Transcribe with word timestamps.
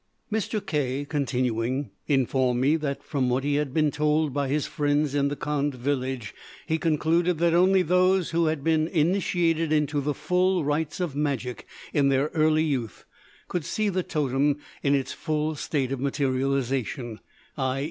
Mr. 0.31 0.65
K, 0.65 1.05
continuing, 1.07 1.91
informed 2.07 2.59
me 2.59 2.75
that 2.75 3.03
from 3.03 3.29
what 3.29 3.43
he 3.43 3.53
had 3.57 3.71
been 3.71 3.91
told 3.91 4.33
by 4.33 4.47
his 4.47 4.65
friend 4.65 5.13
in 5.13 5.27
the 5.27 5.35
Kandh 5.35 5.75
village, 5.75 6.33
he 6.65 6.79
concluded 6.79 7.37
that 7.37 7.53
only 7.53 7.83
those 7.83 8.31
who 8.31 8.47
had 8.47 8.63
been 8.63 8.87
initiated 8.87 9.71
into 9.71 10.01
the 10.01 10.15
full 10.15 10.65
rites 10.65 10.99
of 10.99 11.15
magic 11.15 11.67
in 11.93 12.09
their 12.09 12.29
early 12.33 12.63
youth 12.63 13.05
could 13.47 13.63
see 13.63 13.89
the 13.89 14.01
totem 14.01 14.57
in 14.81 14.95
its 14.95 15.13
full 15.13 15.53
state 15.53 15.91
of 15.91 15.99
materialization, 15.99 17.19
_i. 17.55 17.79